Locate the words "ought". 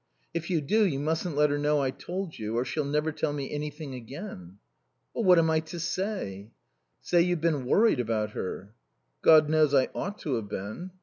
9.93-10.17